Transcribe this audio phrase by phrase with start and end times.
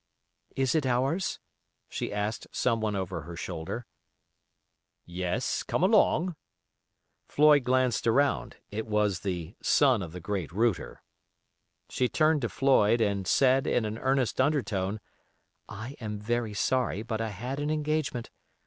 [0.55, 1.39] "Is it ours?"
[1.87, 3.85] she asked someone over her shoulder.
[5.05, 6.35] "Yes, come along."
[7.27, 8.57] Floyd glanced around.
[8.71, 11.03] It was the "son of the great Router".
[11.87, 14.99] She turned to Floyd, and said, in an earnest undertone,
[15.69, 18.31] "I am very sorry; but I had an engagement.